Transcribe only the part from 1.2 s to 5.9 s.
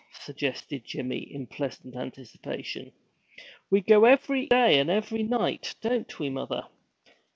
in pleasant anticipation. 'We go every day and every night,